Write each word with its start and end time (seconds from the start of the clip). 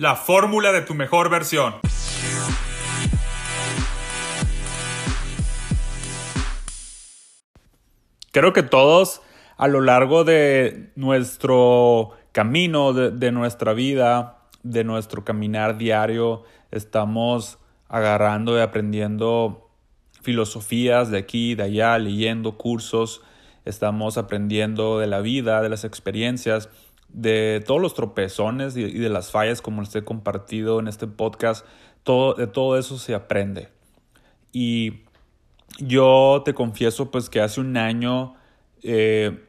La 0.00 0.16
fórmula 0.16 0.72
de 0.72 0.80
tu 0.80 0.94
mejor 0.94 1.28
versión. 1.28 1.74
Creo 8.32 8.54
que 8.54 8.62
todos 8.62 9.20
a 9.58 9.68
lo 9.68 9.82
largo 9.82 10.24
de 10.24 10.90
nuestro 10.96 12.12
camino, 12.32 12.94
de, 12.94 13.30
nuestra 13.30 13.74
vida, 13.74 14.38
de 14.62 14.84
nuestro 14.84 15.22
caminar 15.22 15.76
diario, 15.76 16.44
estamos 16.70 17.58
agarrando 17.86 18.56
y 18.56 18.62
aprendiendo 18.62 19.68
filosofías 20.22 21.10
de 21.10 21.18
aquí 21.18 21.54
de 21.54 21.64
allá, 21.64 21.98
leyendo 21.98 22.56
cursos, 22.56 23.20
estamos 23.66 24.16
aprendiendo 24.16 24.98
de 24.98 25.08
la 25.08 25.20
vida, 25.20 25.60
de 25.60 25.68
las 25.68 25.84
experiencias, 25.84 26.70
de 27.12 27.62
todos 27.66 27.80
los 27.80 27.94
tropezones 27.94 28.76
y, 28.76 28.98
de 28.98 29.08
las 29.08 29.30
fallas, 29.30 29.62
como 29.62 29.82
les 29.82 29.94
he 29.94 30.04
compartido 30.04 30.80
en 30.80 30.88
este 30.88 31.06
podcast, 31.06 31.66
todo, 32.02 32.34
de 32.34 32.46
todo 32.46 32.78
eso 32.78 32.98
se 32.98 33.14
aprende. 33.14 33.68
Y 34.52 35.02
yo 35.78 36.42
te 36.44 36.54
confieso 36.54 37.10
pues 37.10 37.30
que 37.30 37.40
hace 37.40 37.60
un 37.60 37.76
año 37.76 38.34
eh, 38.82 39.46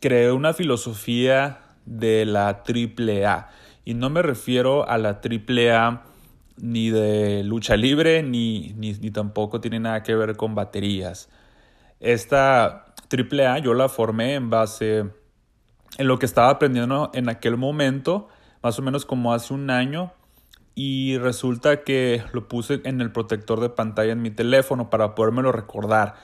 creé 0.00 0.32
una 0.32 0.52
filosofía 0.52 1.60
de 1.86 2.24
la 2.24 2.62
triple 2.62 3.26
A. 3.26 3.48
Y 3.84 3.94
no 3.94 4.10
me 4.10 4.22
refiero 4.22 4.88
a 4.88 4.98
la 4.98 5.20
triple 5.20 5.72
A 5.72 6.04
ni 6.56 6.90
de 6.90 7.42
lucha 7.42 7.76
libre, 7.76 8.22
ni, 8.22 8.72
ni, 8.76 8.92
ni, 8.92 9.10
tampoco 9.10 9.60
tiene 9.60 9.80
nada 9.80 10.02
que 10.02 10.14
ver 10.14 10.36
con 10.36 10.54
baterías. 10.54 11.28
Esta 11.98 12.94
triple 13.08 13.46
A 13.46 13.58
yo 13.58 13.74
la 13.74 13.88
formé 13.88 14.34
en 14.34 14.50
base 14.50 15.06
en 15.98 16.08
lo 16.08 16.18
que 16.18 16.26
estaba 16.26 16.50
aprendiendo 16.50 17.10
en 17.14 17.28
aquel 17.28 17.56
momento, 17.56 18.28
más 18.62 18.78
o 18.78 18.82
menos 18.82 19.04
como 19.04 19.32
hace 19.34 19.52
un 19.54 19.70
año, 19.70 20.12
y 20.74 21.18
resulta 21.18 21.84
que 21.84 22.22
lo 22.32 22.48
puse 22.48 22.80
en 22.84 23.00
el 23.00 23.12
protector 23.12 23.60
de 23.60 23.68
pantalla 23.68 24.12
en 24.12 24.22
mi 24.22 24.30
teléfono 24.30 24.88
para 24.88 25.14
podérmelo 25.14 25.52
recordar. 25.52 26.14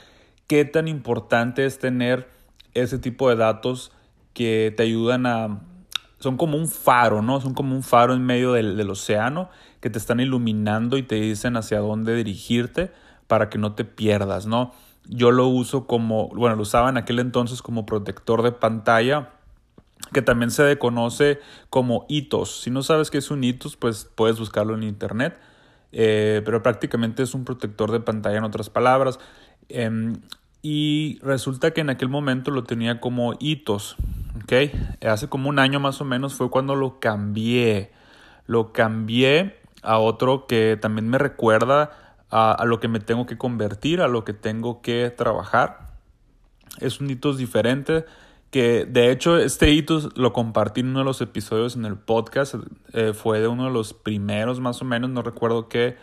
Qué 0.46 0.64
tan 0.64 0.88
importante 0.88 1.66
es 1.66 1.78
tener 1.78 2.28
ese 2.72 2.98
tipo 2.98 3.28
de 3.28 3.36
datos 3.36 3.92
que 4.32 4.72
te 4.76 4.84
ayudan 4.84 5.26
a... 5.26 5.60
Son 6.18 6.36
como 6.36 6.56
un 6.56 6.68
faro, 6.68 7.22
¿no? 7.22 7.40
Son 7.40 7.54
como 7.54 7.74
un 7.76 7.82
faro 7.82 8.14
en 8.14 8.24
medio 8.24 8.52
del, 8.52 8.76
del 8.76 8.90
océano 8.90 9.50
que 9.80 9.90
te 9.90 9.98
están 9.98 10.18
iluminando 10.18 10.96
y 10.96 11.02
te 11.02 11.16
dicen 11.16 11.56
hacia 11.56 11.78
dónde 11.78 12.14
dirigirte 12.16 12.90
para 13.26 13.50
que 13.50 13.58
no 13.58 13.74
te 13.74 13.84
pierdas, 13.84 14.46
¿no? 14.46 14.72
Yo 15.04 15.30
lo 15.30 15.46
uso 15.46 15.86
como, 15.86 16.28
bueno, 16.30 16.56
lo 16.56 16.62
usaba 16.62 16.88
en 16.88 16.96
aquel 16.96 17.18
entonces 17.18 17.62
como 17.62 17.86
protector 17.86 18.42
de 18.42 18.52
pantalla 18.52 19.30
que 20.12 20.22
también 20.22 20.50
se 20.50 20.78
conoce 20.78 21.40
como 21.70 22.06
hitos. 22.08 22.62
Si 22.62 22.70
no 22.70 22.82
sabes 22.82 23.10
qué 23.10 23.18
es 23.18 23.30
un 23.30 23.44
hitos, 23.44 23.76
pues 23.76 24.10
puedes 24.14 24.38
buscarlo 24.38 24.74
en 24.74 24.82
internet. 24.82 25.38
Eh, 25.92 26.42
pero 26.44 26.62
prácticamente 26.62 27.22
es 27.22 27.34
un 27.34 27.44
protector 27.44 27.90
de 27.92 28.00
pantalla 28.00 28.38
en 28.38 28.44
otras 28.44 28.70
palabras. 28.70 29.18
Em, 29.68 30.16
y 30.62 31.18
resulta 31.22 31.70
que 31.72 31.80
en 31.80 31.90
aquel 31.90 32.08
momento 32.08 32.50
lo 32.50 32.64
tenía 32.64 33.00
como 33.00 33.34
hitos. 33.38 33.96
¿okay? 34.42 34.72
Hace 35.06 35.28
como 35.28 35.48
un 35.48 35.58
año 35.58 35.80
más 35.80 36.00
o 36.00 36.04
menos 36.04 36.34
fue 36.34 36.50
cuando 36.50 36.74
lo 36.74 37.00
cambié. 37.00 37.92
Lo 38.46 38.72
cambié 38.72 39.56
a 39.82 39.98
otro 39.98 40.46
que 40.46 40.78
también 40.80 41.08
me 41.08 41.18
recuerda 41.18 42.16
a, 42.30 42.52
a 42.52 42.64
lo 42.64 42.80
que 42.80 42.88
me 42.88 43.00
tengo 43.00 43.26
que 43.26 43.38
convertir, 43.38 44.00
a 44.00 44.08
lo 44.08 44.24
que 44.24 44.32
tengo 44.32 44.82
que 44.82 45.10
trabajar. 45.10 45.88
Es 46.80 47.00
un 47.00 47.10
hitos 47.10 47.38
diferente 47.38 48.04
que 48.50 48.86
de 48.86 49.10
hecho 49.10 49.36
este 49.36 49.70
hito 49.70 50.10
lo 50.14 50.32
compartí 50.32 50.80
en 50.80 50.88
uno 50.88 51.00
de 51.00 51.04
los 51.04 51.20
episodios 51.20 51.76
en 51.76 51.84
el 51.84 51.96
podcast, 51.96 52.54
eh, 52.92 53.12
fue 53.12 53.40
de 53.40 53.48
uno 53.48 53.64
de 53.64 53.70
los 53.70 53.92
primeros 53.92 54.60
más 54.60 54.80
o 54.80 54.84
menos, 54.84 55.10
no 55.10 55.22
recuerdo 55.22 55.68
qué, 55.68 55.96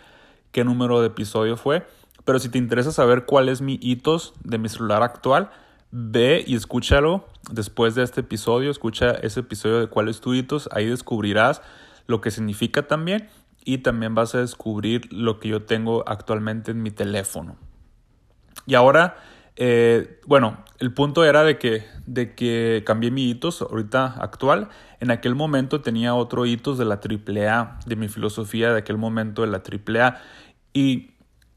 qué 0.51 0.63
número 0.63 1.01
de 1.01 1.07
episodio 1.07 1.57
fue, 1.57 1.87
pero 2.23 2.39
si 2.39 2.49
te 2.49 2.57
interesa 2.57 2.91
saber 2.91 3.25
cuál 3.25 3.49
es 3.49 3.61
mi 3.61 3.79
hitos 3.81 4.33
de 4.43 4.57
mi 4.57 4.69
celular 4.69 5.03
actual, 5.03 5.49
ve 5.91 6.43
y 6.45 6.55
escúchalo 6.55 7.25
después 7.51 7.95
de 7.95 8.03
este 8.03 8.21
episodio, 8.21 8.69
escucha 8.69 9.11
ese 9.11 9.39
episodio 9.39 9.79
de 9.79 9.87
cuál 9.87 10.09
es 10.09 10.21
tu 10.21 10.33
hitos, 10.33 10.69
ahí 10.71 10.87
descubrirás 10.87 11.61
lo 12.07 12.21
que 12.21 12.31
significa 12.31 12.87
también 12.87 13.29
y 13.63 13.79
también 13.79 14.13
vas 14.13 14.35
a 14.35 14.39
descubrir 14.39 15.11
lo 15.11 15.39
que 15.39 15.49
yo 15.49 15.63
tengo 15.63 16.03
actualmente 16.07 16.71
en 16.71 16.83
mi 16.83 16.91
teléfono. 16.91 17.55
Y 18.67 18.75
ahora 18.75 19.17
eh, 19.55 20.19
bueno, 20.25 20.57
el 20.79 20.93
punto 20.93 21.23
era 21.23 21.43
de 21.43 21.57
que, 21.57 21.85
de 22.05 22.35
que 22.35 22.83
cambié 22.85 23.11
mi 23.11 23.29
hitos 23.29 23.61
ahorita 23.61 24.15
actual. 24.19 24.69
En 24.99 25.11
aquel 25.11 25.35
momento 25.35 25.81
tenía 25.81 26.13
otro 26.15 26.45
hitos 26.45 26.77
de 26.77 26.85
la 26.85 26.95
AAA, 26.95 27.79
de 27.85 27.95
mi 27.95 28.07
filosofía 28.07 28.71
de 28.71 28.79
aquel 28.79 28.97
momento 28.97 29.41
de 29.41 29.47
la 29.47 29.57
AAA. 29.63 30.21
Y 30.73 31.11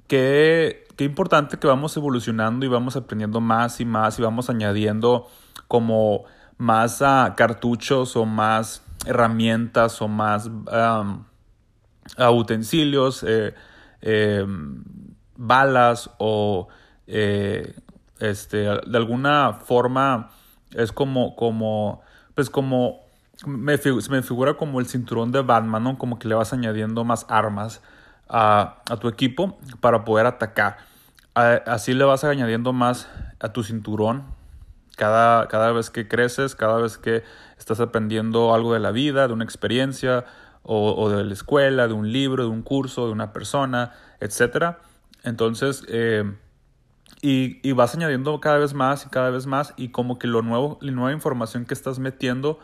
qué, 0.07 0.87
qué 0.97 1.05
importante 1.05 1.59
que 1.59 1.67
vamos 1.67 1.97
evolucionando 1.97 2.65
y 2.67 2.69
vamos 2.69 2.97
aprendiendo 2.97 3.41
más 3.41 3.81
y 3.81 3.85
más 3.85 4.19
y 4.19 4.23
vamos 4.23 4.51
añadiendo 4.51 5.29
como 5.67 6.25
más 6.57 6.99
cartuchos 7.37 8.17
o 8.17 8.25
más 8.27 8.83
herramientas 9.07 10.03
o 10.03 10.09
más 10.09 10.51
utensilios, 12.33 13.23
eh, 13.27 13.55
eh, 14.03 14.45
balas 15.37 16.11
o 16.19 16.69
eh, 17.07 17.75
este, 18.21 18.59
de 18.59 18.97
alguna 18.97 19.55
forma 19.65 20.31
es 20.73 20.93
como, 20.93 21.37
como, 21.37 22.03
pues 22.35 22.51
como, 22.51 23.01
me, 23.47 23.79
me 24.11 24.23
figura 24.23 24.55
como 24.55 24.81
el 24.81 24.87
cinturón 24.87 25.33
de 25.33 25.43
Batman. 25.43 25.97
Como 25.97 26.19
que 26.19 26.29
le 26.29 26.35
vas 26.35 26.53
añadiendo 26.53 27.05
más 27.05 27.27
armas 27.29 27.83
a, 28.29 28.83
a 28.91 28.97
tu 28.97 29.09
equipo 29.09 29.59
para 29.81 30.05
poder 30.05 30.27
atacar. 30.27 30.79
así 31.35 31.95
le 31.95 32.05
vas 32.05 32.25
añadiendo 32.25 32.73
más 32.73 33.09
a 33.41 33.53
tu 33.53 33.63
cinturón 33.63 34.25
cada, 34.97 35.47
cada 35.47 35.73
vez 35.73 35.91
que 35.91 36.09
creces, 36.09 36.57
cada 36.57 36.79
vez 36.79 36.99
que 36.99 37.23
estás 37.57 37.79
aprendiendo 37.79 38.53
algo 38.53 38.75
de 38.75 38.81
la 38.81 38.91
vida, 38.91 39.29
de 39.29 39.33
una 39.33 39.45
experiencia, 39.45 40.25
o, 40.65 40.93
o 40.93 41.09
de 41.09 41.25
la 41.25 41.33
escuela, 41.33 41.87
de 41.87 41.95
un 41.95 42.13
libro, 42.13 42.43
de 42.43 42.51
un 42.51 42.63
curso, 42.63 43.07
de 43.07 43.13
una 43.13 43.33
persona, 43.33 43.93
etc. 44.21 44.77
Entonces, 45.23 45.85
eh, 45.89 46.31
y, 47.21 47.67
y, 47.69 47.73
vas 47.73 47.95
añadiendo 47.95 48.41
cada 48.41 48.59
vez 48.59 48.75
más 48.75 49.07
y 49.07 49.09
cada 49.09 49.31
vez 49.31 49.47
más 49.47 49.75
y 49.77 49.89
como 49.89 50.19
que 50.19 50.29
lo 50.29 50.43
nuevo, 50.43 50.79
la 50.81 50.93
nueva 50.93 51.13
información 51.13 51.65
que 51.65 51.75
estás 51.75 51.99
metiendo 51.99 52.61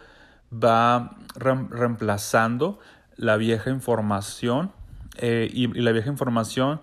va 0.53 1.16
reemplazando 1.37 2.78
la 3.16 3.37
vieja 3.37 3.70
información 3.70 4.72
eh, 5.16 5.48
y, 5.53 5.66
la 5.66 5.92
vieja 5.92 6.09
información 6.09 6.81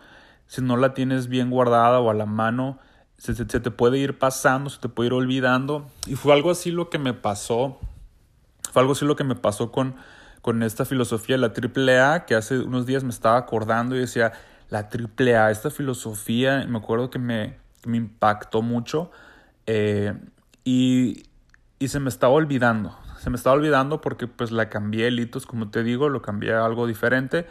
si 0.47 0.61
no 0.61 0.75
la 0.75 0.93
tienes 0.93 1.27
bien 1.27 1.49
guardada 1.49 1.99
o 1.99 2.09
a 2.09 2.13
la 2.13 2.25
mano 2.25 2.77
se, 3.17 3.35
se, 3.35 3.45
te 3.45 3.71
puede 3.71 3.99
ir 3.99 4.19
pasando, 4.19 4.69
se 4.69 4.79
te 4.79 4.89
puede 4.89 5.07
ir 5.07 5.13
olvidando. 5.13 5.85
Y 6.07 6.15
fue 6.15 6.33
algo 6.33 6.49
así 6.51 6.71
lo 6.71 6.89
que 6.89 6.97
me 6.97 7.13
pasó 7.13 7.77
fue 8.71 8.81
algo 8.81 8.93
así 8.93 9.05
lo 9.05 9.15
que 9.15 9.23
me 9.23 9.35
pasó 9.35 9.71
con, 9.71 9.95
con 10.41 10.63
esta 10.63 10.85
filosofía 10.85 11.37
de 11.37 11.41
la 11.41 11.53
AAA 11.53 12.25
que 12.25 12.35
hace 12.35 12.59
unos 12.59 12.85
días 12.85 13.03
me 13.03 13.09
estaba 13.09 13.37
acordando 13.37 13.95
y 13.95 13.99
decía 13.99 14.31
la 14.69 14.89
AAA, 14.89 15.51
esta 15.51 15.69
filosofía, 15.69 16.65
me 16.67 16.77
acuerdo 16.77 17.09
que 17.09 17.19
me, 17.19 17.57
me 17.85 17.97
impactó 17.97 18.61
mucho 18.61 19.11
eh, 19.65 20.13
y, 20.63 21.23
y, 21.79 21.87
se 21.87 21.99
me 21.99 22.09
estaba 22.09 22.33
olvidando. 22.33 22.97
Se 23.19 23.29
me 23.29 23.35
estaba 23.35 23.55
olvidando 23.55 24.01
porque 24.01 24.27
pues 24.27 24.51
la 24.51 24.69
cambié 24.69 25.11
litos, 25.11 25.45
como 25.45 25.69
te 25.69 25.83
digo, 25.83 26.09
lo 26.09 26.21
cambié 26.21 26.53
algo 26.53 26.87
diferente 26.87 27.45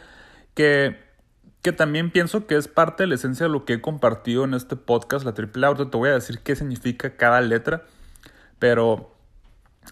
que, 0.53 0.99
que 1.61 1.71
también 1.71 2.11
pienso 2.11 2.47
que 2.47 2.55
es 2.55 2.67
parte 2.67 3.03
de 3.03 3.07
la 3.07 3.15
esencia 3.15 3.45
de 3.45 3.51
lo 3.51 3.65
que 3.65 3.73
he 3.73 3.81
compartido 3.81 4.43
en 4.43 4.53
este 4.53 4.75
podcast, 4.75 5.25
la 5.25 5.33
triple 5.33 5.65
A. 5.67 5.75
te 5.75 5.97
voy 5.97 6.09
a 6.09 6.13
decir 6.13 6.39
qué 6.39 6.55
significa 6.55 7.15
cada 7.15 7.41
letra, 7.41 7.83
pero 8.59 9.15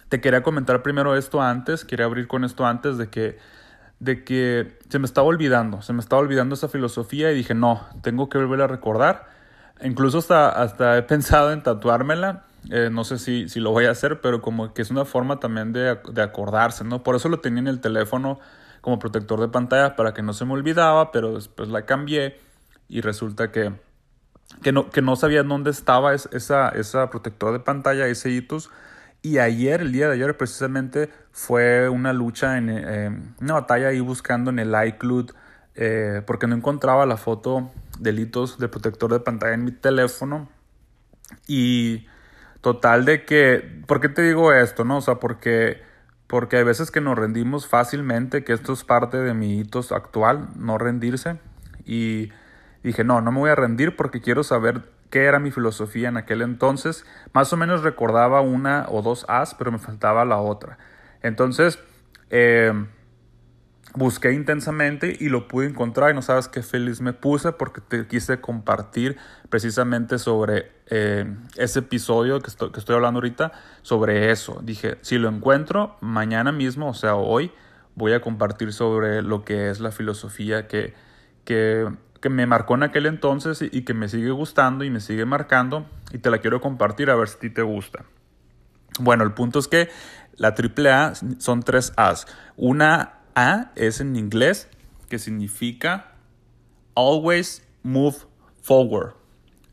te 0.08 0.20
quería 0.20 0.42
comentar 0.42 0.82
primero 0.82 1.16
esto 1.16 1.40
antes, 1.40 1.84
quería 1.84 2.06
abrir 2.06 2.28
con 2.28 2.44
esto 2.44 2.66
antes 2.66 2.98
de 2.98 3.08
que 3.08 3.38
de 3.98 4.24
que 4.24 4.78
se 4.88 4.98
me 4.98 5.04
estaba 5.04 5.26
olvidando, 5.26 5.82
se 5.82 5.92
me 5.92 6.00
estaba 6.00 6.22
olvidando 6.22 6.54
esa 6.54 6.68
filosofía 6.68 7.30
y 7.32 7.34
dije, 7.34 7.52
no, 7.52 7.86
tengo 8.00 8.30
que 8.30 8.38
volver 8.38 8.62
a 8.62 8.66
recordar 8.66 9.28
Incluso 9.82 10.18
hasta, 10.18 10.50
hasta 10.50 10.98
he 10.98 11.02
pensado 11.02 11.52
en 11.52 11.62
tatuármela. 11.62 12.44
Eh, 12.70 12.90
no 12.92 13.04
sé 13.04 13.18
si, 13.18 13.48
si, 13.48 13.58
lo 13.58 13.70
voy 13.70 13.86
a 13.86 13.90
hacer, 13.90 14.20
pero 14.20 14.42
como 14.42 14.74
que 14.74 14.82
es 14.82 14.90
una 14.90 15.06
forma 15.06 15.40
también 15.40 15.72
de, 15.72 15.98
de, 16.12 16.22
acordarse, 16.22 16.84
¿no? 16.84 17.02
Por 17.02 17.16
eso 17.16 17.30
lo 17.30 17.40
tenía 17.40 17.60
en 17.60 17.68
el 17.68 17.80
teléfono 17.80 18.38
como 18.82 18.98
protector 18.98 19.40
de 19.40 19.48
pantalla 19.48 19.96
para 19.96 20.12
que 20.12 20.22
no 20.22 20.34
se 20.34 20.44
me 20.44 20.52
olvidaba, 20.52 21.10
pero 21.10 21.34
después 21.34 21.70
la 21.70 21.86
cambié 21.86 22.38
y 22.88 23.00
resulta 23.00 23.50
que, 23.50 23.72
que, 24.62 24.72
no, 24.72 24.90
que 24.90 25.00
no 25.00 25.16
sabía 25.16 25.42
dónde 25.42 25.70
estaba 25.70 26.12
esa, 26.12 26.68
esa 26.70 27.08
protector 27.08 27.52
de 27.52 27.60
pantalla, 27.60 28.06
ese 28.06 28.30
hitos. 28.30 28.70
Y 29.22 29.38
ayer, 29.38 29.82
el 29.82 29.92
día 29.92 30.08
de 30.08 30.14
ayer 30.14 30.36
precisamente, 30.36 31.10
fue 31.30 31.88
una 31.88 32.12
lucha, 32.12 32.58
en 32.58 32.70
eh, 32.70 33.22
una 33.40 33.54
batalla 33.54 33.88
ahí 33.88 34.00
buscando 34.00 34.50
en 34.50 34.58
el 34.58 34.74
iCloud, 34.88 35.30
eh, 35.76 36.22
porque 36.26 36.46
no 36.46 36.56
encontraba 36.56 37.06
la 37.06 37.16
foto 37.16 37.70
delitos 38.00 38.58
de 38.58 38.68
protector 38.68 39.12
de 39.12 39.20
pantalla 39.20 39.54
en 39.54 39.64
mi 39.64 39.72
teléfono. 39.72 40.48
Y 41.46 42.06
total 42.60 43.04
de 43.04 43.24
que, 43.24 43.82
¿por 43.86 44.00
qué 44.00 44.08
te 44.08 44.22
digo 44.22 44.52
esto? 44.52 44.84
No? 44.84 44.98
O 44.98 45.00
sea, 45.00 45.16
porque 45.16 45.82
porque 46.30 46.58
hay 46.58 46.62
veces 46.62 46.92
que 46.92 47.00
nos 47.00 47.18
rendimos 47.18 47.66
fácilmente, 47.66 48.44
que 48.44 48.52
esto 48.52 48.72
es 48.72 48.84
parte 48.84 49.16
de 49.16 49.34
mi 49.34 49.58
hito 49.58 49.80
actual, 49.90 50.50
no 50.54 50.78
rendirse. 50.78 51.40
Y 51.84 52.30
dije, 52.84 53.02
no, 53.02 53.20
no 53.20 53.32
me 53.32 53.40
voy 53.40 53.50
a 53.50 53.56
rendir 53.56 53.96
porque 53.96 54.20
quiero 54.20 54.44
saber 54.44 54.82
qué 55.10 55.24
era 55.24 55.40
mi 55.40 55.50
filosofía 55.50 56.08
en 56.08 56.16
aquel 56.16 56.42
entonces. 56.42 57.04
Más 57.32 57.52
o 57.52 57.56
menos 57.56 57.82
recordaba 57.82 58.42
una 58.42 58.86
o 58.88 59.02
dos 59.02 59.26
As, 59.28 59.56
pero 59.56 59.72
me 59.72 59.78
faltaba 59.78 60.24
la 60.24 60.38
otra. 60.38 60.78
Entonces, 61.20 61.80
eh, 62.30 62.72
busqué 63.94 64.32
intensamente 64.32 65.16
y 65.18 65.28
lo 65.28 65.48
pude 65.48 65.66
encontrar 65.66 66.10
y 66.10 66.14
no 66.14 66.22
sabes 66.22 66.48
qué 66.48 66.62
feliz 66.62 67.00
me 67.00 67.12
puse 67.12 67.52
porque 67.52 67.80
te 67.80 68.06
quise 68.06 68.40
compartir 68.40 69.16
precisamente 69.48 70.18
sobre 70.18 70.70
eh, 70.86 71.26
ese 71.56 71.80
episodio 71.80 72.40
que 72.40 72.48
estoy, 72.48 72.94
hablando 72.94 73.18
ahorita, 73.18 73.52
sobre 73.82 74.30
eso. 74.30 74.60
Dije, 74.62 74.98
si 75.00 75.18
lo 75.18 75.28
encuentro 75.28 75.96
mañana 76.00 76.52
mismo, 76.52 76.90
o 76.90 76.94
sea, 76.94 77.16
hoy, 77.16 77.52
voy 77.94 78.12
a 78.12 78.20
compartir 78.20 78.72
sobre 78.72 79.22
lo 79.22 79.44
que 79.44 79.70
es 79.70 79.80
la 79.80 79.90
filosofía 79.90 80.68
que, 80.68 80.94
que, 81.44 81.88
que 82.20 82.28
me 82.28 82.46
marcó 82.46 82.74
en 82.74 82.84
aquel 82.84 83.06
entonces 83.06 83.60
y, 83.62 83.82
que 83.82 83.94
me 83.94 84.08
sigue 84.08 84.30
gustando 84.30 84.84
y 84.84 84.90
me 84.90 85.00
sigue 85.00 85.24
marcando 85.24 85.86
y 86.12 86.18
te 86.18 86.30
la 86.30 86.38
quiero 86.38 86.60
compartir 86.60 87.10
a 87.10 87.16
ver 87.16 87.28
si 87.28 87.36
a 87.36 87.40
ti 87.40 87.50
te 87.50 87.62
gusta. 87.62 88.04
Bueno, 88.98 89.24
el 89.24 89.32
punto 89.32 89.58
es 89.58 89.68
que 89.68 89.88
la 90.36 90.54
triple 90.54 90.90
A 90.90 91.12
son 91.38 91.62
tres 91.62 91.92
A's. 91.96 92.26
Una 92.56 93.19
A 93.40 93.72
es 93.74 94.00
en 94.00 94.16
inglés 94.16 94.68
que 95.08 95.18
significa 95.18 96.12
always 96.94 97.66
move 97.82 98.16
forward. 98.62 99.14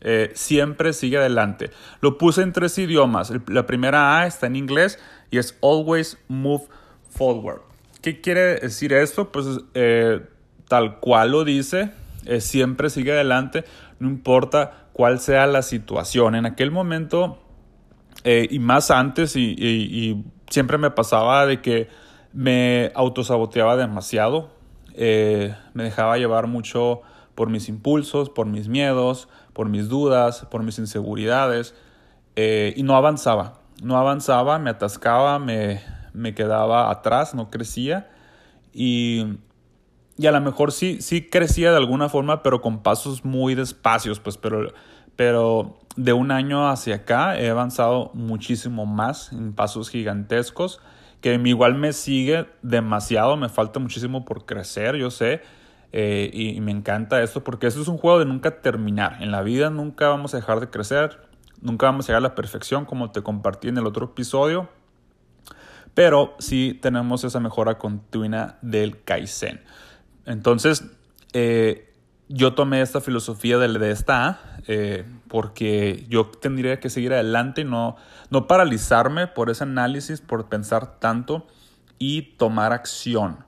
Eh, 0.02 0.32
siempre 0.36 0.94
sigue 0.94 1.18
adelante. 1.18 1.72
Lo 2.02 2.18
puse 2.18 2.42
en 2.44 2.54
tres 2.54 2.78
idiomas. 2.78 3.32
La 3.48 3.66
primera 3.66 4.20
A 4.20 4.28
está 4.28 4.48
en 4.48 4.56
inglés 4.56 5.00
y 5.32 5.38
es 5.38 5.58
always 5.62 6.18
move 6.28 6.64
forward. 7.10 7.62
¿Qué 8.02 8.22
quiere 8.22 8.56
decir 8.56 8.94
esto? 8.94 9.32
Pues 9.32 9.46
eh, 9.74 10.22
tal 10.68 11.00
cual 11.00 11.32
lo 11.32 11.44
dice, 11.44 11.92
eh, 12.26 12.42
siempre 12.42 12.90
sigue 12.90 13.12
adelante, 13.12 13.66
no 14.00 14.08
importa 14.08 14.88
cuál 14.94 15.20
sea 15.20 15.46
la 15.46 15.62
situación. 15.62 16.36
En 16.36 16.46
aquel 16.46 16.72
momento 16.72 17.44
y 18.24 18.60
más 18.60 18.92
antes 18.92 19.38
y 19.38 20.26
siempre 20.50 20.78
me 20.78 20.92
pasaba 20.92 21.46
de 21.46 21.62
que 21.62 21.88
me 22.38 22.92
autosaboteaba 22.94 23.76
demasiado, 23.78 24.52
eh, 24.94 25.56
me 25.74 25.86
dejaba 25.86 26.20
llevar 26.20 26.46
mucho 26.46 27.02
por 27.34 27.50
mis 27.50 27.68
impulsos, 27.68 28.30
por 28.30 28.46
mis 28.46 28.68
miedos, 28.68 29.28
por 29.54 29.70
mis 29.70 29.90
dudas, 29.90 30.46
por 30.52 30.62
mis 30.62 30.78
inseguridades 30.78 31.74
eh, 32.36 32.76
y 32.78 32.84
no 32.84 32.96
avanzaba, 32.96 33.62
no 33.82 33.98
avanzaba, 33.98 34.60
me 34.60 34.70
atascaba, 34.70 35.40
me, 35.40 35.82
me 36.14 36.36
quedaba 36.36 36.92
atrás, 36.92 37.34
no 37.34 37.50
crecía 37.50 38.08
y, 38.72 39.40
y, 40.16 40.28
a 40.28 40.32
lo 40.32 40.40
mejor 40.40 40.72
sí, 40.72 41.02
sí 41.02 41.28
crecía 41.28 41.72
de 41.72 41.78
alguna 41.78 42.08
forma, 42.08 42.44
pero 42.44 42.62
con 42.62 42.84
pasos 42.84 43.26
muy 43.26 43.56
despacios, 43.56 44.20
pues, 44.20 44.38
pero, 44.38 44.74
pero 45.16 45.80
de 45.96 46.14
un 46.14 46.30
año 46.30 46.70
hacia 46.70 46.98
acá 46.98 47.40
he 47.40 47.50
avanzado 47.50 48.12
muchísimo 48.14 48.86
más 48.86 49.32
en 49.32 49.54
pasos 49.54 49.90
gigantescos, 49.90 50.82
que 51.22 51.34
igual 51.34 51.76
me 51.76 51.94
sigue 51.94 52.48
demasiado, 52.62 53.38
me 53.38 53.50
falta 53.50 53.80
muchísimo 53.80 54.26
por 54.26 54.46
crecer, 54.46 54.96
yo 54.96 55.10
sé, 55.10 55.42
eh, 55.92 56.30
y, 56.34 56.60
me 56.62 56.72
encanta 56.72 57.22
esto 57.24 57.44
porque 57.44 57.68
eso 57.68 57.82
es 57.82 57.88
un 57.88 57.98
juego 57.98 58.20
de 58.20 58.26
nunca 58.26 58.62
terminar. 58.62 59.18
En 59.22 59.32
la 59.32 59.42
vida 59.42 59.70
nunca 59.70 60.10
vamos 60.10 60.34
a 60.34 60.38
dejar 60.38 60.60
de 60.60 60.70
crecer, 60.70 61.20
nunca 61.62 61.88
vamos 61.88 62.06
a 62.06 62.08
llegar 62.10 62.20
a 62.20 62.30
la 62.30 62.36
perfección 62.36 62.86
como 62.86 63.12
te 63.12 63.22
compartí 63.24 63.70
en 63.70 63.78
el 63.78 63.88
otro 63.88 64.06
episodio, 64.06 64.70
pero 65.94 66.36
sí 66.40 66.78
tenemos 66.82 67.24
esa 67.24 67.40
mejora 67.40 67.78
continua 67.78 68.58
del 68.62 69.04
Kaizen. 69.04 69.62
Entonces, 70.26 70.86
eh, 71.34 71.94
yo 72.30 72.54
tomé 72.54 72.82
esta 72.82 73.02
filosofía 73.02 73.58
de, 73.58 73.80
de 73.80 73.92
esta 73.92 74.58
eh, 74.68 75.06
porque 75.30 76.06
yo 76.10 76.26
tendría 76.26 76.80
que 76.80 76.90
seguir 76.90 77.14
adelante 77.14 77.62
y 77.62 77.64
no, 77.64 77.96
no 78.30 78.48
paralizarme 78.48 79.28
por 79.28 79.50
ese 79.50 79.64
análisis, 79.64 80.20
por 80.20 80.50
pensar 80.50 81.00
tanto 81.00 81.48
y 81.98 82.34
tomar 82.38 82.74
acción. 82.74 83.46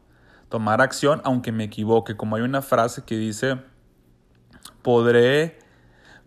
Tomar 0.48 0.82
acción 0.82 1.22
aunque 1.26 1.52
me 1.52 1.66
equivoque. 1.66 2.16
Como 2.16 2.38
hay 2.38 2.42
una 2.42 2.62
frase 2.62 3.04
que 3.04 3.18
dice, 3.18 3.60
podré, 4.82 5.60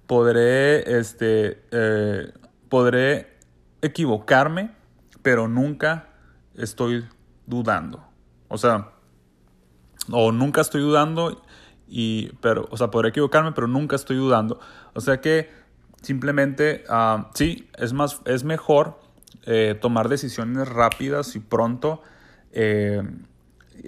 podré, 0.07 0.99
este, 0.99 1.65
eh, 1.71 2.33
podré 2.69 3.39
equivocarme, 3.81 4.73
pero 5.23 5.49
nunca 5.49 6.09
estoy 6.55 7.07
dudando. 7.47 8.05
O 8.49 8.59
sea, 8.59 8.91
o 10.11 10.33
nunca 10.33 10.61
estoy 10.61 10.83
dudando 10.83 11.43
y, 11.95 12.33
pero, 12.41 12.67
o 12.71 12.77
sea, 12.79 12.91
podré 12.91 13.11
equivocarme, 13.11 13.53
pero 13.53 13.67
nunca 13.67 13.97
estoy 13.97 14.17
dudando. 14.17 14.59
O 14.95 15.01
sea 15.03 15.21
que 15.21 15.51
simplemente, 16.01 16.85
uh, 16.89 17.25
sí, 17.35 17.69
es, 17.77 17.93
más, 17.93 18.23
es 18.25 18.45
mejor 18.45 18.99
eh, 19.45 19.79
tomar 19.79 20.09
decisiones 20.09 20.71
rápidas 20.71 21.37
y 21.37 21.41
pronto 21.41 22.03
eh, 22.53 23.03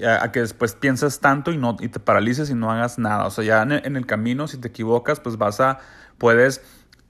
a, 0.07 0.31
que 0.33 0.41
después 0.41 0.75
piensas 0.75 1.21
tanto 1.21 1.51
y, 1.51 1.57
no, 1.57 1.79
y 1.81 1.89
te 1.89 1.99
paralices 1.99 2.51
y 2.51 2.55
no 2.55 2.71
hagas 2.71 2.99
nada. 2.99 3.25
O 3.25 3.31
sea, 3.31 3.43
ya 3.43 3.63
en 3.63 3.97
el, 3.97 4.05
camino, 4.05 4.49
si 4.49 4.59
te 4.59 4.69
equivocas, 4.69 5.21
pues 5.21 5.39
vas 5.39 5.61
a, 5.61 5.79
puedes 6.19 6.61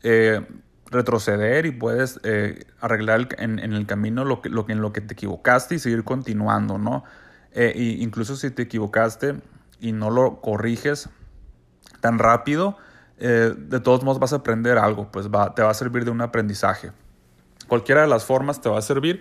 eh, 0.04 0.46
retroceder 0.92 1.66
y 1.66 1.72
puedes 1.72 2.20
arreglar 2.80 3.26
en, 3.38 3.58
el 3.58 3.86
camino 3.86 4.24
lo 4.24 4.42
que, 4.42 4.48
lo, 4.48 4.64
en 4.68 4.80
lo 4.80 4.92
que 4.92 5.00
te 5.00 5.14
equivocaste 5.14 5.74
y 5.74 5.80
seguir 5.80 6.04
continuando, 6.04 6.78
¿no? 6.78 7.02
y 7.56 8.02
incluso 8.02 8.34
si 8.34 8.50
te 8.50 8.62
equivocaste, 8.62 9.36
y 9.84 9.92
no 9.92 10.08
lo 10.08 10.40
corriges 10.40 11.10
tan 12.00 12.18
rápido, 12.18 12.78
eh, 13.18 13.54
de 13.54 13.80
todos 13.80 14.02
modos 14.02 14.18
vas 14.18 14.32
a 14.32 14.36
aprender 14.36 14.78
algo, 14.78 15.12
pues 15.12 15.28
va, 15.28 15.54
te 15.54 15.62
va 15.62 15.70
a 15.70 15.74
servir 15.74 16.06
de 16.06 16.10
un 16.10 16.22
aprendizaje. 16.22 16.92
Cualquiera 17.68 18.00
de 18.00 18.08
las 18.08 18.24
formas 18.24 18.62
te 18.62 18.70
va 18.70 18.78
a 18.78 18.82
servir 18.82 19.20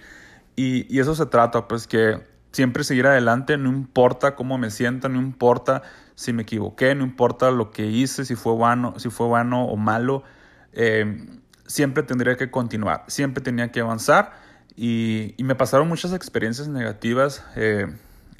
y, 0.56 0.98
eso 0.98 1.16
se 1.16 1.26
trata, 1.26 1.68
pues 1.68 1.86
que 1.86 2.22
siempre 2.54 2.86
seguir 2.86 3.08
adelante, 3.08 3.58
no 3.58 3.70
importa 3.70 4.36
cómo 4.36 4.58
me 4.58 4.72
sienta, 4.72 5.10
no 5.10 5.20
importa 5.20 5.82
si 6.16 6.32
me 6.32 6.44
equivoqué, 6.44 6.96
no 6.96 7.04
importa 7.04 7.52
lo 7.52 7.72
que 7.72 7.88
hice, 7.88 8.24
si 8.24 8.36
fue 8.36 8.54
bueno, 8.54 8.94
si 9.00 9.10
fue 9.10 9.28
bueno 9.28 9.66
o 9.66 9.76
malo, 9.76 10.24
eh, 10.72 11.28
siempre 11.68 12.04
tendría 12.04 12.38
que 12.38 12.50
continuar, 12.50 13.04
siempre 13.08 13.44
tenía 13.44 13.70
que 13.74 13.82
avanzar 13.82 14.32
y, 14.78 15.36
me 15.40 15.56
pasaron 15.56 15.90
muchas 15.90 16.14
experiencias 16.14 16.70
negativas. 16.70 17.44
Eh, 17.58 17.88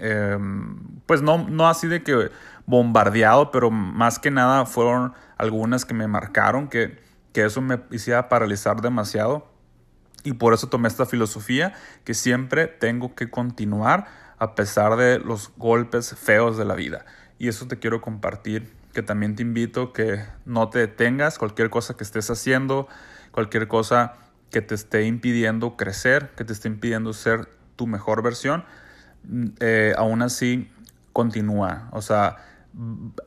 Em, 0.06 0.76
pues 1.06 1.22
no, 1.22 1.48
no 1.48 1.70
así 1.70 1.88
de 1.88 2.04
que 2.04 2.30
bombardeado, 2.66 3.52
pero 3.52 3.72
más 3.72 4.20
que 4.20 4.32
nada 4.32 4.66
fueron 4.66 5.14
algunas 5.38 5.86
que 5.86 5.94
me 5.94 6.08
marcaron, 6.08 6.68
que, 6.68 7.02
que 7.32 7.46
eso 7.46 7.62
me 7.62 7.80
hiciera 7.90 8.28
paralizar 8.28 8.82
demasiado. 8.82 9.48
Y 10.26 10.34
por 10.34 10.54
eso 10.54 10.68
tomé 10.68 10.90
esta 10.90 11.06
filosofía, 11.06 11.74
que 12.04 12.14
siempre 12.14 12.68
tengo 12.68 13.16
que 13.16 13.30
continuar 13.30 14.08
a 14.40 14.56
pesar 14.56 14.98
de 14.98 15.20
los 15.20 15.54
golpes 15.56 16.16
feos 16.16 16.58
de 16.58 16.66
la 16.66 16.76
vida. 16.76 17.06
Y 17.40 17.48
eso 17.48 17.68
te 17.68 17.80
quiero 17.80 18.02
compartir, 18.02 18.74
que 18.94 19.04
también 19.04 19.36
te 19.36 19.42
invito 19.42 19.94
que 19.94 20.26
no 20.44 20.70
te 20.70 20.80
detengas, 20.80 21.38
cualquier 21.38 21.70
cosa 21.70 21.96
que 21.96 22.04
estés 22.04 22.30
haciendo, 22.30 22.90
cualquier 23.32 23.70
cosa 23.70 24.16
que 24.52 24.62
te 24.62 24.76
esté 24.76 25.06
impidiendo 25.06 25.78
crecer, 25.78 26.32
que 26.36 26.44
te 26.44 26.52
esté 26.52 26.68
impidiendo 26.68 27.14
ser 27.14 27.50
tu 27.78 27.88
mejor 27.88 28.22
versión, 28.22 28.66
eh, 29.60 29.94
aún 29.98 30.22
así 30.22 30.70
continúa. 31.14 31.90
O 31.92 32.02
sea, 32.02 32.38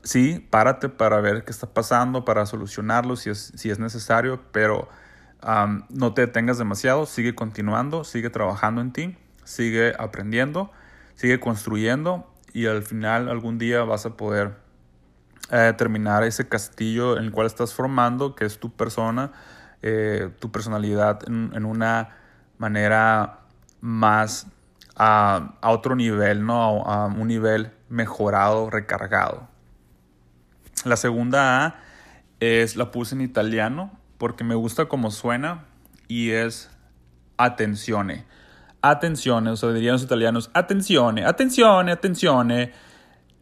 sí, 0.03 0.47
párate 0.51 0.89
para 0.89 1.21
ver 1.21 1.45
qué 1.45 1.51
está 1.51 1.69
pasando, 1.69 2.25
para 2.25 2.47
solucionarlo 2.47 3.17
si 3.17 3.31
es, 3.31 3.53
si 3.57 3.71
es 3.71 3.79
necesario, 3.79 4.43
pero 4.53 4.89
no 5.91 6.13
te 6.13 6.23
detengas 6.23 6.59
demasiado, 6.59 7.07
sigue 7.07 7.35
continuando, 7.35 8.03
sigue 8.03 8.31
trabajando 8.31 8.81
en 8.81 8.93
ti, 8.93 9.17
sigue 9.45 9.95
aprendiendo, 9.99 10.73
sigue 11.15 11.39
construyendo 11.39 12.29
y 12.53 12.67
al 12.67 12.83
final 12.83 13.29
algún 13.29 13.59
día 13.59 13.85
vas 13.85 14.07
a 14.07 14.17
poder 14.17 14.57
eh, 15.53 15.73
terminar 15.77 16.25
ese 16.25 16.49
castillo 16.49 17.17
en 17.17 17.25
el 17.25 17.33
cual 17.33 17.47
estás 17.47 17.75
formando, 17.75 18.35
que 18.35 18.45
es 18.45 18.59
tu 18.59 18.73
persona, 18.73 19.31
eh, 19.83 20.31
tu 20.41 20.51
personalidad 20.51 21.21
en 21.29 21.65
una 21.65 22.17
manera 22.59 23.41
más 23.81 24.49
a, 24.97 25.55
otro 25.63 25.95
nivel, 25.95 26.45
¿no? 26.45 26.83
A, 26.85 27.07
un 27.07 27.29
nivel 27.29 27.73
mejorado, 27.89 28.71
recargado. 28.71 29.49
La 30.85 30.97
segunda 30.97 31.65
A 31.65 31.81
es 32.41 32.77
la 32.77 32.91
puse 32.91 33.15
en 33.15 33.21
italiano 33.21 33.91
porque 34.19 34.45
me 34.45 34.55
gusta 34.55 34.87
cómo 34.87 35.11
suena 35.11 35.65
y 36.09 36.31
es 36.31 36.71
attenzione. 37.37 38.25
Attenzione, 38.83 39.51
o 39.51 39.57
sea, 39.57 39.73
dirían 39.73 39.95
los 39.95 40.03
italianos, 40.03 40.51
attenzione, 40.55 41.25
attenzione, 41.25 41.93
attenzione. 41.93 42.73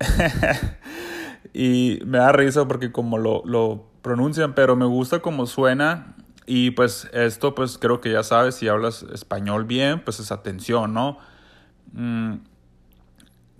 y 1.53 2.01
me 2.05 2.19
da 2.19 2.33
risa 2.33 2.67
porque 2.67 2.93
como 2.93 3.19
lo, 3.19 3.43
lo 3.45 3.87
pronuncian, 4.03 4.55
pero 4.55 4.77
me 4.77 4.87
gusta 4.87 5.21
cómo 5.21 5.47
suena 5.47 6.15
y 6.47 6.73
pues 6.73 7.09
esto 7.13 7.55
pues 7.55 7.79
creo 7.79 8.01
que 8.01 8.13
ya 8.13 8.23
sabes, 8.23 8.57
si 8.57 8.69
hablas 8.69 9.03
español 9.03 9.65
bien, 9.65 10.03
pues 10.05 10.21
es 10.21 10.33
atención, 10.33 10.93
¿no? 10.93 11.19
Mm, 11.95 12.39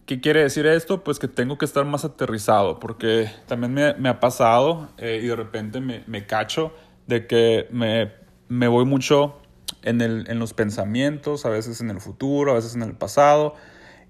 ¿Qué 0.07 0.21
quiere 0.21 0.43
decir 0.43 0.67
esto? 0.67 1.03
Pues 1.03 1.19
que 1.19 1.29
tengo 1.29 1.57
que 1.57 1.65
estar 1.65 1.85
más 1.87 2.05
aterrizado, 2.05 2.79
porque 2.79 3.31
también 3.47 3.73
me, 3.99 4.09
ha 4.09 4.21
pasado 4.21 4.91
eh, 4.99 5.21
y 5.23 5.27
de 5.27 5.37
repente 5.37 5.81
me, 5.81 6.27
cacho 6.27 6.75
de 7.07 7.27
que 7.27 7.69
me, 7.71 8.69
voy 8.69 8.85
mucho 8.85 9.39
en, 9.83 10.03
el, 10.03 10.29
en 10.29 10.39
los 10.39 10.53
pensamientos, 10.53 11.47
a 11.47 11.49
veces 11.49 11.81
en 11.81 11.89
el 11.89 12.01
futuro, 12.01 12.51
a 12.53 12.55
veces 12.55 12.75
en 12.75 12.83
el 12.83 12.95
pasado, 12.95 13.55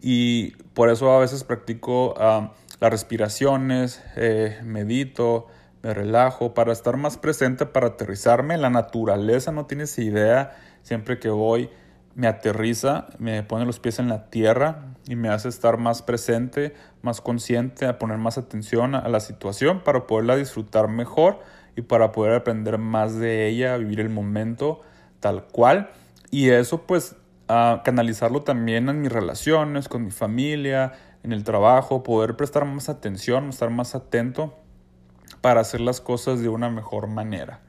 y 0.03 0.51
por 0.75 0.91
eso 0.91 1.13
a 1.13 1.21
veces 1.21 1.45
practico 1.45 2.15
las 2.81 2.91
respiraciones, 2.91 4.03
eh, 4.17 4.59
medito, 4.65 5.47
me 5.85 5.95
relajo 5.95 6.55
para 6.55 6.73
estar 6.73 6.97
más 6.97 7.19
presente, 7.19 7.67
para 7.67 7.89
aterrizarme. 7.89 8.59
La 8.59 8.71
naturaleza 8.71 9.53
no 9.53 9.67
tienes 9.67 9.97
idea, 9.99 10.57
siempre 10.83 11.21
que 11.21 11.29
voy 11.29 11.71
me 12.15 12.27
aterriza, 12.27 13.07
me 13.19 13.43
pone 13.43 13.67
los 13.67 13.81
pies 13.81 13.99
en 13.99 14.09
la 14.09 14.31
tierra 14.31 14.95
y 15.09 15.17
me 15.17 15.29
hace 15.29 15.49
estar 15.49 15.79
más 15.79 16.03
presente, 16.03 16.75
más 17.03 17.21
consciente, 17.21 17.87
a 17.87 17.99
poner 17.99 18.19
más 18.19 18.39
atención 18.39 18.95
a 18.95 19.09
la 19.09 19.21
situación 19.21 19.81
para 19.81 20.07
poderla 20.07 20.37
disfrutar 20.37 20.89
mejor 20.89 21.41
y 21.77 21.83
para 21.83 22.13
poder 22.13 22.35
aprender 22.35 22.79
más 22.79 23.19
de 23.19 23.49
ella, 23.49 23.77
vivir 23.77 24.01
el 24.01 24.11
momento 24.11 24.81
tal 25.21 25.45
cual. 25.45 25.91
Y 26.31 26.51
eso 26.51 26.83
pues 26.87 27.17
a 27.49 27.83
canalizarlo 27.85 28.43
también 28.43 28.89
en 28.89 29.03
mis 29.03 29.13
relaciones, 29.13 29.89
con 29.89 30.05
mi 30.05 30.11
familia, 30.11 30.93
en 31.23 31.33
el 31.33 31.45
trabajo, 31.45 32.03
poder 32.03 32.37
prestar 32.37 32.65
más 32.65 32.89
atención, 32.89 33.49
estar 33.49 33.71
más 33.71 33.95
atento 33.95 34.59
para 35.41 35.61
hacer 35.61 35.81
las 35.81 36.01
cosas 36.01 36.41
de 36.41 36.49
una 36.49 36.71
mejor 36.71 37.07
manera. 37.07 37.61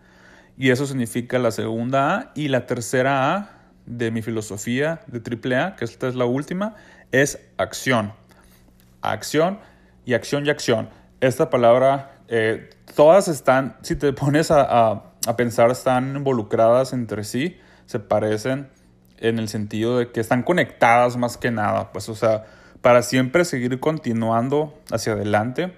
Y 0.57 0.69
eso 0.69 0.85
significa 0.85 1.39
la 1.39 1.51
segunda 1.51 2.15
A 2.15 2.31
y 2.35 2.47
la 2.47 2.65
tercera 2.65 3.35
A 3.35 3.55
de 3.85 4.11
mi 4.11 4.21
filosofía 4.21 5.01
de 5.07 5.19
AAA, 5.19 5.75
que 5.75 5.85
esta 5.85 6.07
es 6.07 6.15
la 6.15 6.25
última, 6.25 6.75
es 7.11 7.39
acción. 7.57 8.13
Acción 9.01 9.59
y 10.05 10.13
acción 10.13 10.45
y 10.45 10.49
acción. 10.49 10.89
Esta 11.21 11.49
palabra, 11.49 12.19
eh, 12.27 12.69
todas 12.95 13.27
están, 13.27 13.77
si 13.81 13.95
te 13.95 14.11
pones 14.13 14.51
a, 14.51 15.03
a, 15.25 15.35
pensar, 15.35 15.71
están 15.71 16.15
involucradas 16.15 16.93
entre 16.93 17.23
sí, 17.23 17.57
se 17.85 17.99
parecen 17.99 18.69
en 19.17 19.39
el 19.39 19.47
sentido 19.47 19.97
de 19.97 20.11
que 20.11 20.19
están 20.19 20.43
conectadas 20.43 21.17
más 21.17 21.37
que 21.37 21.51
nada. 21.51 21.91
Pues, 21.91 22.09
o 22.09 22.15
sea, 22.15 22.45
para 22.81 23.01
siempre 23.01 23.45
seguir 23.45 23.79
continuando 23.79 24.79
hacia 24.91 25.13
adelante, 25.13 25.73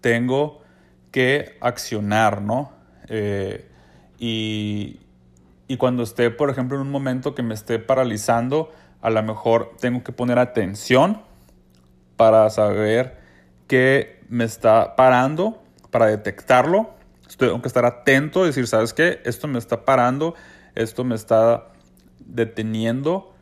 tengo 0.00 0.62
que 1.10 1.56
accionar, 1.60 2.42
¿no? 2.42 2.72
Eh, 3.08 3.68
y, 4.18 5.00
y 5.68 5.76
cuando 5.76 6.02
esté, 6.02 6.30
por 6.30 6.48
ejemplo, 6.48 6.76
en 6.76 6.82
un 6.82 6.90
momento 6.90 7.34
que 7.34 7.42
me 7.42 7.52
esté 7.52 7.78
paralizando, 7.78 8.72
a 9.02 9.10
lo 9.10 9.22
mejor 9.22 9.76
tengo 9.78 10.02
que 10.02 10.12
poner 10.12 10.38
atención 10.38 11.22
para 12.16 12.48
saber 12.48 13.18
que 13.68 14.24
me 14.30 14.44
está 14.44 14.96
parando, 14.96 15.62
para 15.90 16.06
detectarlo. 16.06 16.94
Tengo 17.36 17.60
que 17.60 17.68
estar 17.68 17.84
atento, 17.84 18.46
decir, 18.46 18.66
¿sabes 18.66 18.94
qué? 18.94 19.20
Esto 19.24 19.46
me 19.46 19.58
está 19.58 19.84
parando, 19.84 20.34
esto 20.74 21.04
me 21.04 21.14
está 21.14 21.68
deteniendo 22.18 23.34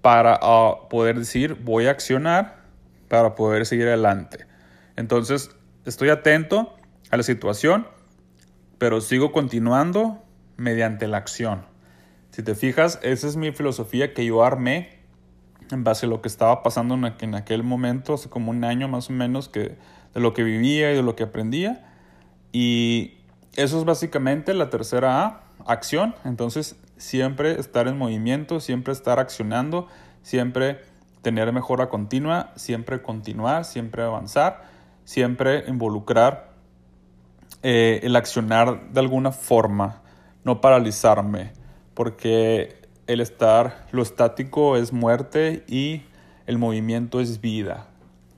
para 0.00 0.38
ah, 0.40 0.88
poder 0.88 1.18
decir, 1.18 1.54
voy 1.54 1.86
a 1.86 1.90
accionar 1.90 2.64
para 3.08 3.34
poder 3.34 3.66
seguir 3.66 3.88
adelante. 3.88 4.46
Entonces, 4.96 5.50
estoy 5.84 6.08
atento 6.08 6.74
a 7.10 7.18
la 7.18 7.22
situación, 7.22 7.86
pero 8.78 9.02
sigo 9.02 9.32
continuando 9.32 10.24
mediante 10.58 11.06
la 11.06 11.16
acción. 11.16 11.62
Si 12.30 12.42
te 12.42 12.54
fijas, 12.54 13.00
esa 13.02 13.26
es 13.26 13.36
mi 13.36 13.52
filosofía 13.52 14.12
que 14.12 14.26
yo 14.26 14.44
armé 14.44 14.98
en 15.70 15.84
base 15.84 16.06
a 16.06 16.08
lo 16.08 16.20
que 16.20 16.28
estaba 16.28 16.62
pasando 16.62 16.94
en 16.94 17.34
aquel 17.34 17.62
momento, 17.62 18.14
hace 18.14 18.28
como 18.28 18.50
un 18.50 18.64
año 18.64 18.88
más 18.88 19.08
o 19.08 19.12
menos, 19.12 19.48
que, 19.48 19.76
de 20.14 20.20
lo 20.20 20.34
que 20.34 20.42
vivía 20.42 20.92
y 20.92 20.96
de 20.96 21.02
lo 21.02 21.16
que 21.16 21.24
aprendía. 21.24 21.86
Y 22.52 23.18
eso 23.56 23.78
es 23.78 23.84
básicamente 23.84 24.54
la 24.54 24.70
tercera 24.70 25.24
A, 25.24 25.42
acción. 25.66 26.14
Entonces, 26.24 26.76
siempre 26.96 27.58
estar 27.58 27.88
en 27.88 27.98
movimiento, 27.98 28.60
siempre 28.60 28.92
estar 28.92 29.18
accionando, 29.18 29.88
siempre 30.22 30.80
tener 31.22 31.52
mejora 31.52 31.88
continua, 31.88 32.52
siempre 32.56 33.02
continuar, 33.02 33.64
siempre 33.64 34.02
avanzar, 34.02 34.64
siempre 35.04 35.64
involucrar 35.68 36.52
eh, 37.62 38.00
el 38.02 38.16
accionar 38.16 38.90
de 38.92 39.00
alguna 39.00 39.32
forma 39.32 40.02
no 40.44 40.60
paralizarme, 40.60 41.52
porque 41.94 42.76
el 43.06 43.20
estar, 43.20 43.86
lo 43.90 44.02
estático 44.02 44.76
es 44.76 44.92
muerte 44.92 45.64
y 45.66 46.02
el 46.46 46.58
movimiento 46.58 47.20
es 47.20 47.40
vida. 47.40 47.88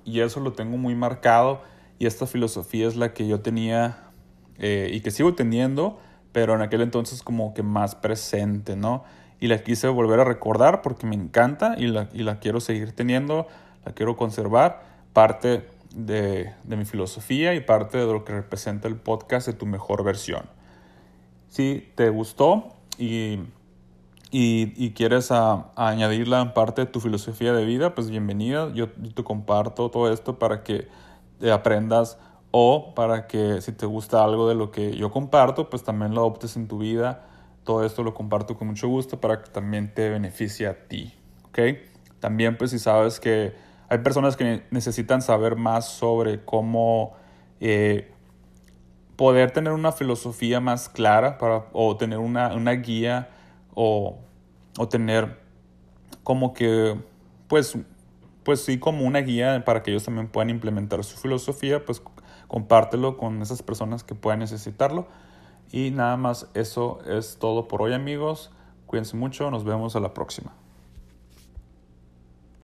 Y 0.05 0.21
eso 0.21 0.41
lo 0.41 0.53
tengo 0.53 0.77
muy 0.77 0.95
marcado 0.95 1.63
y 1.99 2.07
esta 2.07 2.27
filosofía 2.27 2.89
es 2.89 2.97
la 2.97 3.13
que 3.13 3.27
yo 3.27 3.41
tenía 3.41 4.11
eh, 4.59 4.91
y 4.93 5.01
que 5.01 5.11
sigo 5.11 5.35
teniendo, 5.35 5.99
pero 6.33 6.55
en 6.55 6.63
aquel 6.63 6.83
entonces 6.83 7.23
como 7.23 7.53
que 7.53 7.63
más 7.63 7.95
presente, 7.95 8.77
¿no? 8.77 9.05
Y 9.41 9.49
la 9.49 9.59
quise 9.59 9.89
volver 9.89 10.21
a 10.21 10.25
recordar 10.25 10.83
porque 10.83 11.07
me 11.07 11.15
encanta 11.15 11.75
y 11.79 11.87
la, 11.87 12.09
y 12.13 12.23
la 12.23 12.39
quiero 12.41 12.61
seguir 12.61 12.93
teniendo, 12.93 13.49
la 13.85 13.93
quiero 13.93 14.17
conservar, 14.17 14.83
parte 15.13 15.67
de, 15.95 16.53
de 16.65 16.77
mi 16.77 16.85
filosofía 16.85 17.55
y 17.55 17.61
parte 17.61 17.99
de 17.99 18.07
lo 18.07 18.25
que 18.25 18.33
representa 18.33 18.87
el 18.87 18.97
podcast 18.97 19.47
de 19.47 19.53
tu 19.55 19.67
mejor 19.67 20.05
versión. 20.05 20.43
Si 21.51 21.91
te 21.97 22.11
gustó 22.11 22.77
y, 22.97 23.41
y, 24.31 24.93
quieres 24.93 25.33
añadirla 25.33 26.41
en 26.43 26.55
parte 26.55 26.83
de 26.83 26.87
tu 26.87 27.01
filosofía 27.01 27.53
de 27.53 27.65
vida, 27.65 27.93
pues 27.93 28.09
bienvenida. 28.09 28.73
Yo, 28.73 28.89
te 28.89 29.25
comparto 29.25 29.91
todo 29.91 30.13
esto 30.13 30.39
para 30.39 30.63
que 30.63 30.87
aprendas 31.53 32.19
o 32.53 32.95
para 32.95 33.27
que 33.27 33.61
si 33.63 33.73
te 33.73 33.85
gusta 33.85 34.23
algo 34.23 34.49
de 34.49 34.55
lo 34.55 34.71
que 34.71 34.97
yo 34.97 35.11
comparto, 35.11 35.69
pues 35.69 35.83
también 35.83 36.15
lo 36.15 36.21
adoptes 36.21 36.57
en 36.57 36.69
tu 36.69 36.79
vida. 36.79 37.27
Todo 37.65 37.85
esto 37.85 38.05
lo 38.05 38.15
comparto 38.15 38.57
con 38.57 38.69
mucho 38.69 38.87
gusto 38.87 39.21
para 39.21 39.43
que 39.43 39.51
también 39.51 39.93
te 39.93 40.09
beneficie 40.09 40.69
a 40.69 40.87
ti. 40.87 41.13
¿ok? 41.49 41.59
También 42.21 42.57
pues 42.59 42.71
si 42.71 42.79
sabes 42.79 43.19
que 43.19 43.55
hay 43.89 43.99
personas 43.99 44.37
que 44.37 44.63
necesitan 44.71 45.21
saber 45.21 45.57
más 45.57 45.89
sobre 45.89 46.45
cómo 46.45 47.15
eh, 47.59 48.13
poder 49.21 49.51
tener 49.51 49.75
una 49.75 49.93
filosofía 49.93 50.61
más 50.61 50.89
clara 50.89 51.37
para, 51.37 51.67
o 51.75 51.95
tener 51.95 52.17
una, 52.17 52.55
una 52.55 52.73
guía 52.73 53.29
o, 53.75 54.17
o, 54.79 54.89
tener 54.89 55.39
como 56.23 56.55
que, 56.55 56.99
pues, 57.47 57.77
pues 58.45 58.65
sí, 58.65 58.79
como 58.79 59.05
una 59.05 59.19
guía 59.19 59.63
para 59.67 59.83
que 59.83 59.91
ellos 59.91 60.05
también 60.05 60.29
puedan 60.29 60.49
implementar 60.49 61.05
su 61.05 61.19
filosofía, 61.19 61.85
pues 61.85 62.03
compártelo 62.49 63.19
con 63.19 63.43
esas 63.43 63.63
personas 63.63 64.05
que 64.05 64.15
puedan 64.15 64.39
necesitarlo. 64.39 65.07
Y 65.71 65.91
nada 65.91 66.17
más, 66.17 66.49
eso 66.55 67.01
es 67.05 67.37
todo 67.39 67.69
por 67.69 67.83
hoy 67.83 67.93
amigos. 67.93 68.51
Cuídense 68.87 69.19
mucho, 69.19 69.51
nos 69.51 69.65
vemos 69.65 69.97
a 69.97 70.01
la 70.01 70.15
próxima. 70.15 70.55